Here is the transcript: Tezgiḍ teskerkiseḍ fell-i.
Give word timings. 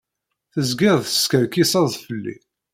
Tezgiḍ 0.53 0.97
teskerkiseḍ 1.01 1.87
fell-i. 2.05 2.35